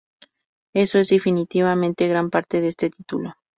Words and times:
Eso 0.73 0.97
es 0.97 1.09
definitivamente 1.09 2.07
gran 2.07 2.31
parte 2.31 2.59
de 2.59 2.69
este 2.69 2.89
título". 2.89 3.35